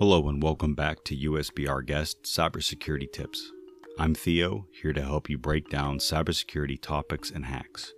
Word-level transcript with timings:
Hello 0.00 0.28
and 0.28 0.42
welcome 0.42 0.74
back 0.74 1.04
to 1.04 1.16
USBR 1.16 1.86
Guest 1.86 2.24
Cybersecurity 2.24 3.12
Tips. 3.12 3.52
I'm 3.96 4.12
Theo, 4.12 4.66
here 4.82 4.92
to 4.92 5.00
help 5.00 5.30
you 5.30 5.38
break 5.38 5.70
down 5.70 5.98
cybersecurity 5.98 6.82
topics 6.82 7.30
and 7.30 7.44
hacks. 7.44 7.92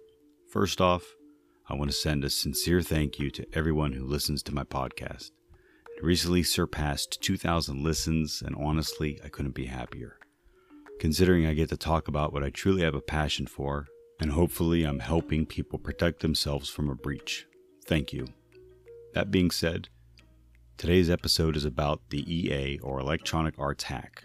First 0.47 0.83
off, 0.83 1.15
I 1.71 1.75
want 1.75 1.91
to 1.91 1.97
send 1.97 2.23
a 2.23 2.29
sincere 2.29 2.83
thank 2.83 3.19
you 3.19 3.31
to 3.31 3.47
everyone 3.55 3.95
who 3.95 4.05
listens 4.05 4.43
to 4.43 4.55
my 4.55 4.63
podcast. 4.63 5.31
It 5.97 6.05
recently 6.05 6.43
surpassed 6.43 7.23
2,000 7.23 7.83
listens, 7.83 8.43
and 8.45 8.55
honestly, 8.57 9.19
I 9.25 9.29
couldn't 9.29 9.55
be 9.55 9.65
happier. 9.65 10.19
Considering 11.01 11.47
I 11.47 11.55
get 11.55 11.71
to 11.71 11.79
talk 11.79 12.09
about 12.09 12.31
what 12.31 12.45
I 12.45 12.51
truly 12.51 12.83
have 12.83 12.95
a 12.95 13.01
passion 13.01 13.47
for, 13.47 13.87
and 14.21 14.33
hopefully 14.33 14.85
I'm 14.85 14.99
helping 14.99 15.47
people 15.47 15.79
protect 15.79 16.21
themselves 16.21 16.69
from 16.69 16.91
a 16.91 16.95
breach. 16.95 17.47
Thank 17.87 18.13
you. 18.13 18.27
That 19.15 19.31
being 19.31 19.51
said, 19.51 19.89
today's 20.77 21.09
episode 21.09 21.57
is 21.57 21.65
about 21.65 22.03
the 22.11 22.23
EA 22.31 22.79
or 22.81 23.01
Electronic 23.01 23.59
Arts 23.59 23.85
hack. 23.85 24.25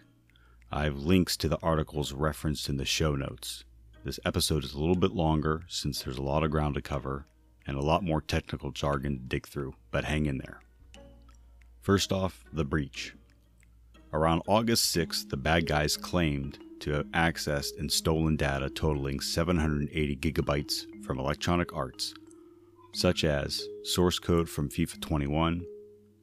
I 0.70 0.84
have 0.84 0.98
links 0.98 1.38
to 1.38 1.48
the 1.48 1.60
articles 1.64 2.12
referenced 2.12 2.68
in 2.68 2.76
the 2.76 2.86
show 2.86 3.16
notes. 3.16 3.64
This 4.04 4.20
episode 4.26 4.66
is 4.66 4.74
a 4.74 4.80
little 4.80 4.98
bit 4.98 5.12
longer 5.12 5.62
since 5.70 6.02
there's 6.02 6.18
a 6.18 6.24
lot 6.24 6.44
of 6.44 6.52
ground 6.52 6.76
to 6.76 6.82
cover 6.82 7.26
and 7.66 7.78
a 7.78 7.82
lot 7.82 8.04
more 8.04 8.20
technical 8.20 8.72
jargon 8.72 9.18
to 9.18 9.24
dig 9.24 9.48
through, 9.48 9.76
but 9.92 10.04
hang 10.04 10.26
in 10.26 10.40
there. 10.40 10.60
First 11.82 12.12
off, 12.12 12.44
the 12.52 12.66
breach. 12.66 13.16
Around 14.12 14.42
August 14.46 14.94
6th, 14.94 15.30
the 15.30 15.38
bad 15.38 15.68
guys 15.68 15.96
claimed 15.96 16.60
to 16.82 16.92
have 16.92 17.06
accessed 17.08 17.80
and 17.80 17.90
stolen 17.90 18.36
data 18.36 18.70
totaling 18.70 19.22
780 19.22 20.18
gigabytes 20.18 20.86
from 21.06 21.18
Electronic 21.18 21.74
Arts, 21.74 22.14
such 22.94 23.24
as 23.24 23.66
source 23.84 24.20
code 24.20 24.50
from 24.50 24.68
FIFA 24.68 25.00
21, 25.00 25.66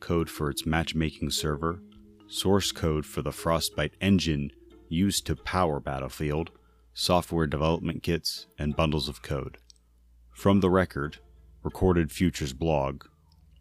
code 0.01 0.31
for 0.31 0.51
its 0.51 0.67
matchmaking 0.67 1.31
server, 1.31 1.81
source 2.29 2.73
code 2.73 3.07
for 3.07 3.23
the 3.23 3.33
Frostbite 3.33 3.95
engine 4.01 4.53
used 4.89 5.27
to 5.27 5.37
power 5.37 5.81
Battlefield, 5.81 6.51
software 6.95 7.47
development 7.47 8.03
kits, 8.03 8.47
and 8.59 8.77
bundles 8.77 9.09
of 9.09 9.23
code. 9.23 9.59
From 10.33 10.61
the 10.61 10.71
record, 10.71 11.19
Recorded 11.63 12.13
Futures 12.13 12.53
blog, 12.53 13.05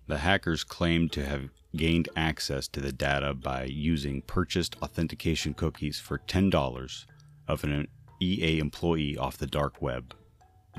the 0.07 0.19
hackers 0.19 0.63
claimed 0.63 1.11
to 1.13 1.25
have 1.25 1.49
gained 1.75 2.09
access 2.15 2.67
to 2.69 2.79
the 2.79 2.91
data 2.91 3.33
by 3.33 3.63
using 3.65 4.21
purchased 4.21 4.75
authentication 4.81 5.53
cookies 5.53 5.99
for 5.99 6.19
$10 6.19 7.05
of 7.47 7.63
an 7.63 7.87
EA 8.21 8.59
employee 8.59 9.17
off 9.17 9.37
the 9.37 9.47
dark 9.47 9.81
web. 9.81 10.13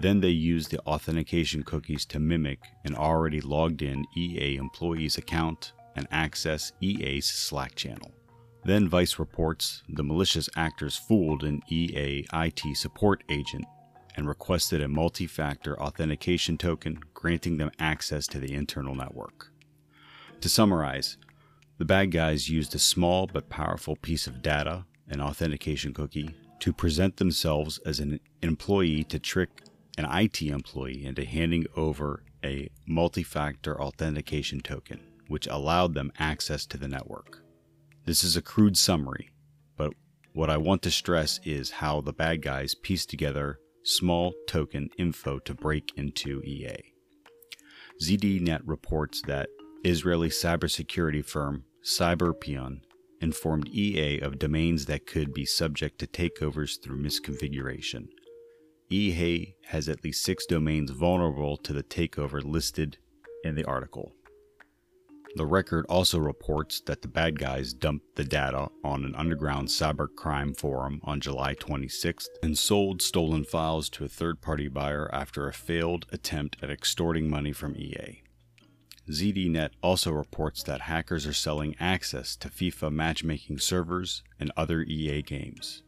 Then 0.01 0.21
they 0.21 0.29
used 0.29 0.71
the 0.71 0.81
authentication 0.81 1.65
cookies 1.65 2.05
to 2.07 2.21
mimic 2.21 2.61
an 2.85 2.95
already 2.95 3.41
logged 3.41 3.83
in 3.83 4.05
EA 4.17 4.57
employee's 4.57 5.19
account 5.19 5.73
and 5.97 6.07
access 6.13 6.73
EA's 6.81 7.27
Slack 7.27 7.75
channel. 7.75 8.13
Then 8.65 8.89
Vice 8.89 9.19
reports 9.19 9.83
the 9.89 10.05
malicious 10.05 10.49
actors 10.57 10.97
fooled 10.97 11.43
an 11.43 11.63
EA 11.69 12.27
IT 12.33 12.61
support 12.75 13.25
agent 13.29 13.65
and 14.15 14.29
requested 14.29 14.83
a 14.83 14.89
multi 14.89 15.27
factor 15.27 15.81
authentication 15.81 16.59
token 16.59 17.01
granting 17.15 17.57
them 17.57 17.71
access 17.79 18.27
to 18.29 18.39
the 18.39 18.53
internal 18.55 18.95
network. 18.95 19.51
To 20.41 20.49
summarize, 20.49 21.17
the 21.79 21.85
bad 21.85 22.13
guys 22.13 22.49
used 22.49 22.75
a 22.75 22.79
small 22.79 23.27
but 23.27 23.49
powerful 23.49 23.97
piece 23.97 24.27
of 24.27 24.43
data, 24.43 24.85
an 25.09 25.21
authentication 25.21 25.93
cookie, 25.93 26.35
to 26.61 26.73
present 26.73 27.17
themselves 27.17 27.79
as 27.87 28.01
an 28.01 28.21
employee 28.43 29.05
to 29.05 29.19
trick 29.19 29.63
an 29.99 30.07
IT 30.11 30.41
employee 30.43 31.05
into 31.05 31.25
handing 31.25 31.67
over 31.77 32.23
a 32.45 32.71
multi 32.87 33.25
factor 33.25 33.81
authentication 33.81 34.61
token, 34.61 35.01
which 35.27 35.49
allowed 35.49 35.93
them 35.95 36.13
access 36.19 36.65
to 36.67 36.79
the 36.79 36.89
network. 36.89 37.43
This 38.07 38.23
is 38.23 38.37
a 38.37 38.43
crude 38.43 38.77
summary, 38.77 39.31
but 39.77 39.93
what 40.33 40.51
I 40.51 40.57
want 40.57 40.83
to 40.83 40.91
stress 40.91 41.41
is 41.45 41.73
how 41.73 42.01
the 42.01 42.13
bad 42.13 42.43
guys 42.43 42.77
pieced 42.77 43.11
together 43.11 43.59
small 43.83 44.35
token 44.47 44.89
info 44.99 45.41
to 45.41 45.53
break 45.53 45.91
into 45.97 46.43
EA. 46.43 46.77
ZDNet 48.01 48.61
reports 48.65 49.21
that 49.23 49.49
Israeli 49.85 50.29
cybersecurity 50.29 51.25
firm 51.25 51.65
Cyberpion 51.85 52.83
informed 53.21 53.69
EA 53.69 54.21
of 54.21 54.39
domains 54.39 54.87
that 54.87 55.07
could 55.07 55.35
be 55.35 55.45
subject 55.45 55.99
to 55.99 56.07
takeovers 56.07 56.81
through 56.81 57.03
misconfiguration. 57.03 58.07
EA 58.91 59.55
has 59.67 59.89
at 59.89 60.03
least 60.03 60.25
six 60.25 60.47
domains 60.47 60.91
vulnerable 60.91 61.57
to 61.59 61.73
the 61.73 61.83
takeover 61.83 62.43
listed 62.43 62.99
in 63.45 63.55
the 63.55 63.65
article. 63.65 64.15
The 65.37 65.47
record 65.47 65.85
also 65.89 66.19
reports 66.19 66.81
that 66.87 67.03
the 67.03 67.09
bad 67.09 67.39
guys 67.39 67.75
dumped 67.75 68.17
the 68.17 68.25
data 68.25 68.69
on 68.83 69.05
an 69.05 69.15
underground 69.15 69.69
cybercrime 69.69 70.57
forum 70.59 71.01
on 71.05 71.21
July 71.21 71.55
26th 71.55 72.29
and 72.43 72.57
sold 72.57 73.03
stolen 73.03 73.45
files 73.45 73.91
to 73.91 74.05
a 74.05 74.09
third 74.09 74.41
party 74.41 74.69
buyer 74.69 75.09
after 75.13 75.47
a 75.47 75.53
failed 75.53 76.07
attempt 76.11 76.57
at 76.63 76.71
extorting 76.71 77.29
money 77.29 77.53
from 77.53 77.77
EA. 77.77 78.23
ZDNet 79.11 79.71
also 79.83 80.11
reports 80.11 80.63
that 80.63 80.83
hackers 80.83 81.27
are 81.27 81.33
selling 81.33 81.77
access 81.79 82.35
to 82.37 82.49
FIFA 82.49 82.93
matchmaking 82.93 83.59
servers 83.59 84.23
and 84.41 84.51
other 84.57 84.83
EA 84.83 85.23
games. 85.23 85.83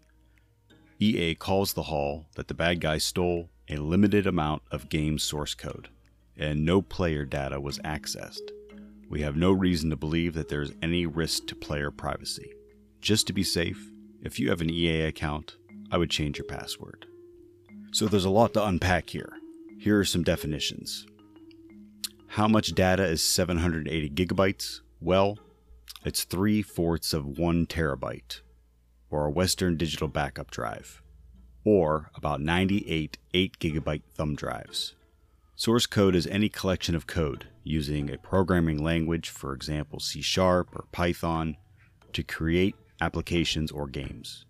EA 1.03 1.35
calls 1.35 1.73
the 1.73 1.85
haul 1.85 2.27
that 2.35 2.49
the 2.49 2.55
bad 2.55 2.79
guys 2.79 3.03
stole 3.03 3.49
a 3.71 3.77
limited 3.77 4.27
amount 4.27 4.63
of 4.71 4.91
game 4.91 5.19
source 5.19 5.55
code, 5.55 5.89
and 6.37 6.65
no 6.65 6.83
player 6.83 7.25
data 7.25 7.59
was 7.59 7.79
accessed. 7.79 8.51
We 9.09 9.23
have 9.23 9.35
no 9.35 9.51
reason 9.51 9.89
to 9.91 9.97
believe 9.97 10.35
that 10.35 10.49
there 10.49 10.61
is 10.61 10.73
any 10.83 11.07
risk 11.07 11.47
to 11.47 11.55
player 11.55 11.91
privacy. 11.91 12.53
Just 13.01 13.27
to 13.29 13.33
be 13.33 13.43
safe, 13.43 13.91
if 14.23 14.39
you 14.39 14.51
have 14.51 14.61
an 14.61 14.69
EA 14.69 15.03
account, 15.03 15.57
I 15.91 15.97
would 15.97 16.11
change 16.11 16.37
your 16.37 16.47
password. 16.47 17.07
So 17.93 18.07
there's 18.07 18.27
a 18.27 18.31
lot 18.31 18.53
to 18.55 18.65
unpack 18.65 19.09
here. 19.11 19.33
Here 19.79 19.99
are 19.99 20.05
some 20.05 20.23
definitions. 20.23 21.07
How 22.27 22.47
much 22.47 22.75
data 22.75 23.05
is 23.05 23.23
780 23.23 24.11
gigabytes? 24.11 24.81
Well, 25.01 25.39
it's 26.05 26.25
three 26.25 26.61
fourths 26.63 27.15
of 27.15 27.39
one 27.39 27.67
terabyte, 27.67 28.43
or 29.11 29.27
a 29.27 29.31
Western 29.31 29.77
Digital 29.77 30.09
backup 30.09 30.51
drive, 30.51 31.03
or 31.65 32.11
about 32.15 32.41
98 32.41 33.19
8 33.35 33.59
gigabyte 33.59 34.03
thumb 34.15 34.35
drives. 34.35 34.95
Source 35.57 35.87
code 35.87 36.15
is 36.15 36.27
any 36.27 36.49
collection 36.49 36.95
of 36.95 37.07
code 37.07 37.47
using 37.65 38.11
a 38.11 38.19
programming 38.19 38.83
language, 38.83 39.29
for 39.29 39.53
example 39.53 40.01
C 40.01 40.23
Sharp 40.23 40.75
or 40.75 40.87
Python, 40.93 41.57
to 42.13 42.23
create 42.23 42.75
applications 43.01 43.71
or 43.71 43.87
games. 43.87 44.47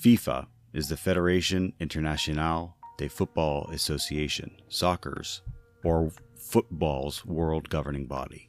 FIFA 0.00 0.46
is 0.72 0.88
the 0.88 0.96
Fédération 0.96 1.72
Internationale 1.78 2.76
de 2.98 3.08
Football 3.08 3.68
Association, 3.72 4.50
soccer's, 4.68 5.42
or 5.84 6.10
football's 6.36 7.24
world 7.24 7.68
governing 7.68 8.06
body. 8.06 8.48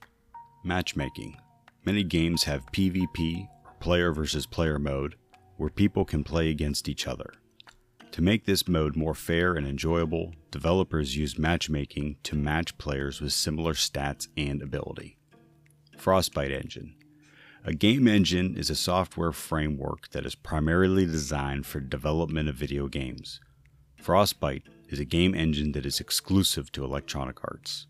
Matchmaking. 0.63 1.37
Many 1.85 2.03
games 2.03 2.43
have 2.43 2.65
PvP, 2.71 3.47
or 3.65 3.73
player 3.79 4.13
versus 4.13 4.45
player 4.45 4.79
mode, 4.79 5.15
where 5.58 5.69
people 5.69 6.06
can 6.06 6.24
play 6.24 6.50
against 6.50 6.90
each 6.90 7.08
other. 7.08 7.34
To 8.14 8.22
make 8.22 8.46
this 8.46 8.68
mode 8.68 8.96
more 8.96 9.16
fair 9.16 9.56
and 9.56 9.66
enjoyable, 9.66 10.34
developers 10.52 11.18
use 11.18 11.40
matchmaking 11.40 12.18
to 12.24 12.36
match 12.36 12.78
players 12.78 13.19
with 13.19 13.34
similar 13.34 13.74
stats 13.74 14.28
and 14.38 14.62
ability. 14.62 15.18
Frostbite 15.97 16.52
Engine 16.52 16.96
A 17.66 17.74
game 17.74 18.08
engine 18.08 18.56
is 18.56 18.69
a 18.69 18.75
software 18.75 19.31
framework 19.31 20.09
that 20.09 20.28
is 20.28 20.36
primarily 20.36 21.08
designed 21.08 21.66
for 21.66 21.80
development 21.80 22.50
of 22.50 22.56
video 22.56 22.88
games. 22.88 23.40
Frostbite 23.96 24.68
is 24.90 25.00
a 25.00 25.06
game 25.06 25.34
engine 25.34 25.72
that 25.72 25.85
is 25.85 26.00
exclusive 26.00 26.72
to 26.74 26.84
Electronic 26.84 27.44
Arts. 27.44 27.88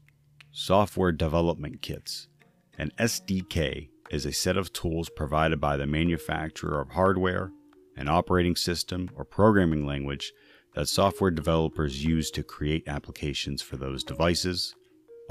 Software 0.51 1.11
Development 1.11 1.81
Kits 1.81 2.29
An 2.77 2.91
SDK 2.97 3.89
is 4.13 4.25
a 4.27 4.31
set 4.31 4.57
of 4.57 4.71
tools 4.71 5.09
provided 5.09 5.59
by 5.59 5.75
the 5.75 5.87
manufacturer 5.87 6.79
of 6.79 6.89
hardware, 6.89 7.51
an 7.97 8.07
operating 8.07 8.55
system, 8.55 9.09
or 9.15 9.25
programming 9.25 9.85
language 9.85 10.31
that 10.75 10.87
software 10.87 11.31
developers 11.31 12.05
use 12.05 12.29
to 12.29 12.43
create 12.43 12.87
applications 12.87 13.61
for 13.63 13.75
those 13.75 14.03
devices, 14.03 14.75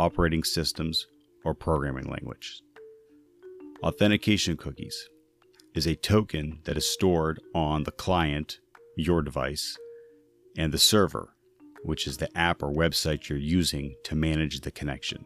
operating 0.00 0.42
systems, 0.42 1.06
or 1.44 1.54
programming 1.54 2.08
language. 2.10 2.60
Authentication 3.84 4.56
cookies 4.56 5.08
is 5.74 5.86
a 5.86 5.94
token 5.94 6.58
that 6.64 6.76
is 6.76 6.86
stored 6.86 7.40
on 7.54 7.84
the 7.84 7.92
client, 7.92 8.58
your 8.96 9.22
device, 9.22 9.78
and 10.56 10.72
the 10.72 10.78
server, 10.78 11.34
which 11.84 12.06
is 12.06 12.16
the 12.16 12.36
app 12.36 12.62
or 12.62 12.72
website 12.72 13.28
you're 13.28 13.38
using 13.38 13.94
to 14.04 14.16
manage 14.16 14.60
the 14.60 14.70
connection. 14.72 15.24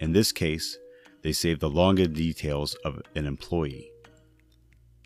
In 0.00 0.12
this 0.12 0.30
case, 0.30 0.78
they 1.22 1.32
save 1.32 1.60
the 1.60 1.70
longer 1.70 2.06
details 2.06 2.74
of 2.84 3.02
an 3.14 3.26
employee. 3.26 3.90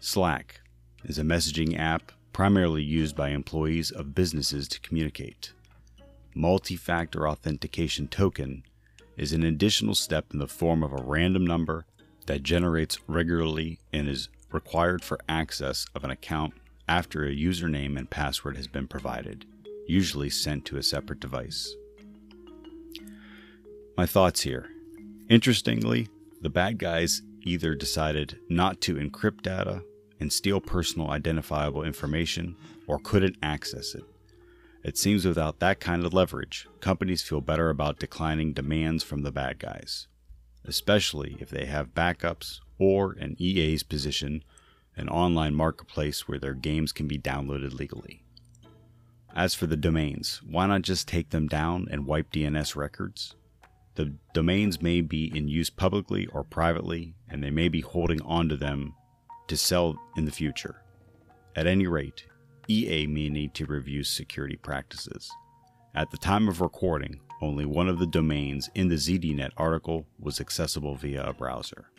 Slack 0.01 0.61
is 1.05 1.19
a 1.19 1.23
messaging 1.23 1.79
app 1.79 2.13
primarily 2.33 2.83
used 2.83 3.15
by 3.17 3.31
employees 3.31 3.91
of 3.91 4.15
businesses 4.15 4.69
to 4.69 4.81
communicate. 4.81 5.53
Multi 6.35 6.77
factor 6.77 7.29
authentication 7.29 8.09
token 8.09 8.63
is 9.17 9.33
an 9.33 9.43
additional 9.43 9.95
step 9.95 10.27
in 10.33 10.39
the 10.39 10.49
form 10.49 10.83
of 10.83 10.93
a 10.93 11.03
random 11.03 11.47
number 11.47 11.85
that 12.27 12.43
generates 12.43 12.99
regularly 13.07 13.79
and 13.93 14.09
is 14.09 14.29
required 14.51 15.05
for 15.05 15.21
access 15.29 15.87
of 15.95 16.05
an 16.05 16.11
account 16.11 16.55
after 16.89 17.25
a 17.25 17.35
username 17.35 17.99
and 17.99 18.11
password 18.11 18.57
has 18.57 18.67
been 18.67 18.87
provided, 18.87 19.45
usually 19.87 20.31
sent 20.31 20.65
to 20.65 20.77
a 20.77 20.83
separate 20.83 21.21
device. 21.21 21.75
My 23.97 24.07
thoughts 24.07 24.43
here. 24.43 24.69
Interestingly, 25.33 26.09
the 26.43 26.51
bad 26.51 26.77
guys 26.77 27.23
either 27.41 27.75
decided 27.75 28.39
not 28.51 28.83
to 28.83 28.97
encrypt 28.97 29.41
data 29.41 29.83
and 30.21 30.31
steal 30.31 30.61
personal 30.61 31.09
identifiable 31.09 31.85
information 31.85 32.55
or 32.87 32.99
couldn't 32.99 33.39
access 33.43 33.95
it. 33.95 34.05
It 34.85 34.99
seems 34.99 35.25
without 35.25 35.59
that 35.61 35.81
kind 35.81 36.05
of 36.05 36.13
leverage, 36.13 36.69
companies 36.81 37.23
feel 37.23 37.41
better 37.41 37.71
about 37.71 37.99
declining 37.99 38.53
demands 38.53 39.03
from 39.03 39.23
the 39.23 39.33
bad 39.33 39.59
guys, 39.59 40.07
especially 40.67 41.39
if 41.41 41.49
they 41.49 41.65
have 41.65 41.95
backups 41.95 42.61
or, 42.79 43.13
an 43.13 43.35
EA's 43.39 43.83
position, 43.83 44.45
an 44.99 45.09
online 45.09 45.55
marketplace 45.55 46.29
where 46.29 46.39
their 46.39 46.53
games 46.53 46.93
can 46.93 47.09
be 47.09 47.17
downloaded 47.17 47.73
legally. 47.73 48.23
As 49.35 49.55
for 49.55 49.67
the 49.67 49.79
domains, 49.79 50.43
why 50.47 50.67
not 50.67 50.83
just 50.83 51.09
take 51.09 51.31
them 51.31 51.49
down 51.49 51.89
and 51.91 52.05
wipe 52.05 52.31
DNS 52.31 52.77
records? 52.77 53.35
The 53.95 54.15
domains 54.33 54.81
may 54.81 55.01
be 55.03 55.31
in 55.37 55.49
use 55.49 55.71
publicly 55.71 56.27
or 56.27 56.45
privately, 56.45 57.15
and 57.29 57.43
they 57.43 57.51
may 57.51 57.69
be 57.69 57.81
holding 57.81 58.23
onto 58.23 58.57
them 58.57 58.95
to 59.49 59.57
sell 59.57 59.97
in 60.17 60.25
the 60.25 60.31
future. 60.31 60.83
At 61.55 61.67
any 61.67 61.87
rate, 61.87 62.25
EA 62.69 63.07
may 63.07 63.29
need 63.29 63.55
to 63.55 63.67
review 63.67 64.03
security 64.05 64.57
practices. 64.57 65.31
At 65.95 66.11
the 66.11 66.17
time 66.17 66.49
of 66.49 66.63
recording, 66.63 67.21
only 67.43 67.67
one 67.67 67.89
of 67.89 67.99
the 67.99 68.07
domains 68.07 68.71
in 68.75 68.89
the 68.89 68.95
ZDNet 68.95 69.51
article 69.59 70.07
was 70.19 70.41
accessible 70.41 70.95
via 70.95 71.23
a 71.25 71.35
browser. 71.35 71.91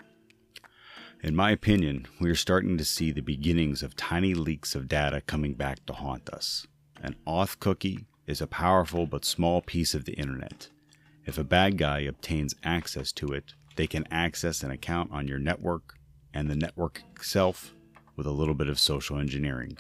In 1.22 1.36
my 1.36 1.52
opinion, 1.52 2.08
we 2.20 2.30
are 2.30 2.36
starting 2.36 2.78
to 2.78 2.86
see 2.86 3.12
the 3.12 3.22
beginnings 3.22 3.84
of 3.84 3.96
tiny 3.96 4.34
leaks 4.34 4.74
of 4.74 4.88
data 4.88 5.22
coming 5.22 5.54
back 5.54 5.86
to 5.86 5.94
haunt 5.94 6.30
us. 6.30 6.66
An 7.02 7.16
auth 7.28 7.60
cookie 7.60 8.06
is 8.26 8.42
a 8.42 8.48
powerful 8.48 9.06
but 9.06 9.26
small 9.26 9.62
piece 9.62 9.94
of 9.94 10.06
the 10.06 10.14
internet. 10.14 10.70
If 11.26 11.38
a 11.38 11.44
bad 11.44 11.78
guy 11.78 12.00
obtains 12.00 12.56
access 12.64 13.12
to 13.14 13.28
it, 13.28 13.54
they 13.76 13.88
can 13.88 14.08
access 14.12 14.62
an 14.62 14.72
account 14.72 15.12
on 15.12 15.28
your 15.28 15.40
network 15.40 15.96
and 16.34 16.50
the 16.50 16.56
network 16.56 17.02
itself 17.16 17.74
with 18.16 18.28
a 18.28 18.32
little 18.32 18.54
bit 18.54 18.68
of 18.68 18.80
social 18.80 19.18
engineering. 19.18 19.78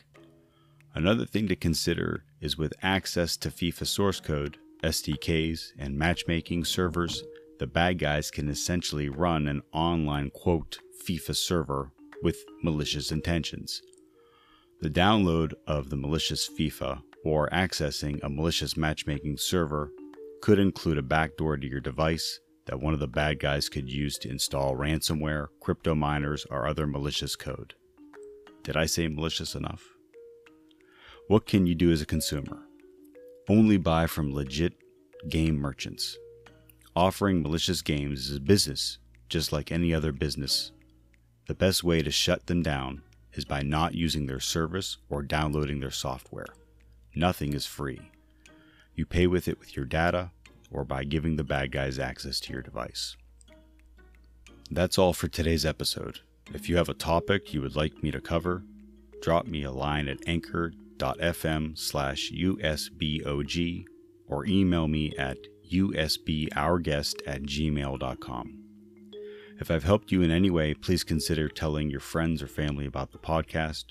Another 0.95 1.25
thing 1.25 1.48
to 1.48 1.56
consider 1.56 2.24
is 2.40 2.57
with 2.57 2.74
access 2.81 3.36
to 3.38 3.50
FIFA 3.50 3.88
source 3.88 4.19
code, 4.19 4.57
SDKs, 4.84 5.74
and 5.78 5.98
matchmaking 5.98 6.66
servers, 6.66 7.24
the 7.60 7.68
bad 7.68 8.00
guys 8.00 8.31
can 8.31 8.50
essentially 8.50 9.10
run 9.10 9.48
an 9.48 9.62
online 9.72 10.30
quote 10.30 10.80
FIFA 11.07 11.36
server 11.36 11.92
with 12.22 12.44
malicious 12.62 13.12
intentions. 13.12 13.81
The 14.81 14.89
download 14.89 15.54
of 15.68 15.89
the 15.89 15.98
malicious 15.98 16.50
FIFA 16.50 17.01
or 17.24 17.50
accessing 17.50 18.19
a 18.22 18.30
malicious 18.30 18.75
matchmaking 18.75 19.38
server 19.38 19.92
could 20.44 20.60
include 20.60 20.98
a 20.98 21.01
backdoor 21.01 21.56
to 21.56 21.66
your 21.66 21.80
device 21.80 22.42
that 22.66 22.81
one 22.81 22.94
of 22.94 23.00
the 23.00 23.07
bad 23.07 23.40
guys 23.40 23.69
could 23.69 23.90
use 23.90 24.18
to 24.18 24.30
install 24.30 24.75
ransomware, 24.75 25.48
crypto 25.62 25.95
miners, 25.95 26.45
or 26.50 26.68
other 26.68 26.86
malicious 26.86 27.34
code. 27.38 27.74
Did 28.62 28.75
I 28.75 28.86
say 28.86 29.07
malicious 29.07 29.56
enough? 29.56 29.81
What 31.30 31.45
can 31.45 31.66
you 31.66 31.75
do 31.75 31.94
as 31.94 32.01
a 32.01 32.06
consumer? 32.06 32.60
Only 33.48 33.78
buy 33.78 34.06
from 34.06 34.34
legit 34.34 34.74
game 35.30 35.56
merchants. 35.56 36.18
Offering 36.94 37.42
malicious 37.42 37.81
games 37.81 38.30
is 38.30 38.36
a 38.36 38.42
business 38.42 38.98
just 39.30 39.54
like 39.54 39.72
any 39.72 39.94
other 39.94 40.12
business. 40.12 40.74
The 41.48 41.56
best 41.56 41.86
way 41.86 42.01
to 42.01 42.12
shut 42.12 42.48
them 42.48 42.62
down 42.62 43.01
is 43.31 43.46
by 43.46 43.62
not 43.62 43.96
using 43.96 44.25
their 44.25 44.42
service 44.42 44.98
or 45.10 45.22
downloading 45.22 45.80
their 45.80 45.89
software. 45.89 46.48
Nothing 47.16 47.54
is 47.54 47.66
free. 47.66 48.01
You 48.95 49.06
pay 49.06 49.28
with 49.28 49.48
it 49.48 49.60
with 49.60 49.75
your 49.75 49.86
data 49.86 50.31
or 50.72 50.84
by 50.84 51.04
giving 51.04 51.36
the 51.36 51.44
bad 51.44 51.72
guys 51.72 52.00
access 52.00 52.40
to 52.42 52.54
your 52.54 52.62
device. 52.62 53.16
That's 54.72 54.98
all 54.98 55.13
for 55.13 55.28
today's 55.28 55.66
episode. 55.66 56.19
If 56.54 56.68
you 56.68 56.78
have 56.78 56.90
a 56.90 56.94
topic 56.94 57.54
you 57.54 57.62
would 57.62 57.75
like 57.75 58.04
me 58.04 58.12
to 58.12 58.22
cover, 58.22 58.63
drop 59.22 59.45
me 59.45 59.63
a 59.63 59.72
line 59.72 60.07
at 60.07 60.28
anchor.fm 60.28 61.78
slash 61.78 62.31
usbog 62.31 63.86
or 64.28 64.45
email 64.45 64.88
me 64.88 65.13
at 65.18 65.38
usbourguest 65.72 67.22
at 67.28 67.44
gmail.com. 67.44 68.60
If 69.60 69.72
I've 69.72 69.84
helped 69.84 70.12
you 70.12 70.22
in 70.22 70.31
any 70.31 70.50
way, 70.50 70.74
please 70.74 71.04
consider 71.04 71.48
telling 71.48 71.89
your 71.89 72.00
friends 72.00 72.42
or 72.42 72.48
family 72.48 72.86
about 72.86 73.12
the 73.12 73.19
podcast 73.19 73.86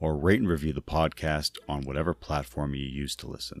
or 0.00 0.16
rate 0.16 0.40
and 0.40 0.48
review 0.48 0.72
the 0.72 0.82
podcast 0.82 1.58
on 1.68 1.82
whatever 1.82 2.14
platform 2.14 2.74
you 2.74 2.84
use 2.84 3.14
to 3.16 3.26
listen. 3.26 3.60